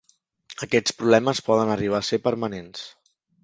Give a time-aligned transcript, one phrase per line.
[0.67, 2.87] Aquests problemes poden arribar a ser permanents.